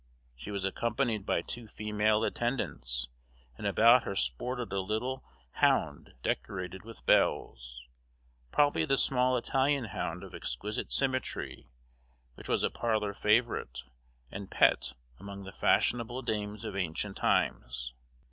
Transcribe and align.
She 0.33 0.49
was 0.49 0.65
accompanied 0.65 1.27
by 1.27 1.43
two 1.43 1.67
female 1.67 2.23
attendants, 2.23 3.07
and 3.55 3.67
about 3.67 4.01
her 4.03 4.15
sported 4.15 4.73
a 4.73 4.79
little 4.79 5.23
hound 5.51 6.15
decorated 6.23 6.83
with 6.83 7.05
bells, 7.05 7.85
probably 8.51 8.83
the 8.83 8.97
small 8.97 9.37
Italian 9.37 9.83
hound 9.85 10.23
of 10.23 10.33
exquisite 10.33 10.91
symmetry 10.91 11.67
which 12.33 12.49
was 12.49 12.63
a 12.63 12.71
parlor 12.71 13.13
favorite 13.13 13.83
and 14.31 14.49
pet 14.49 14.93
among 15.19 15.43
the 15.43 15.51
fashionable 15.51 16.23
dames 16.23 16.65
of 16.65 16.75
ancient 16.75 17.17
times. 17.17 17.93